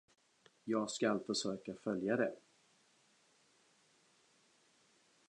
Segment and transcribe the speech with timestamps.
[0.63, 2.35] Jag skall försöka följa det.